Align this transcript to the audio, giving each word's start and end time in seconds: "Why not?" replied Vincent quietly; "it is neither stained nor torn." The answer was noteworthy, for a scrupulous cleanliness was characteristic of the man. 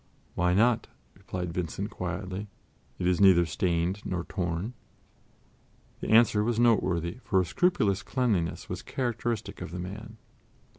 "Why 0.33 0.55
not?" 0.55 0.87
replied 1.13 1.53
Vincent 1.53 1.91
quietly; 1.91 2.47
"it 2.97 3.05
is 3.05 3.21
neither 3.21 3.45
stained 3.45 4.01
nor 4.03 4.23
torn." 4.23 4.73
The 5.99 6.09
answer 6.09 6.43
was 6.43 6.59
noteworthy, 6.59 7.19
for 7.23 7.39
a 7.39 7.45
scrupulous 7.45 8.01
cleanliness 8.01 8.67
was 8.67 8.81
characteristic 8.81 9.61
of 9.61 9.69
the 9.69 9.77
man. 9.77 10.17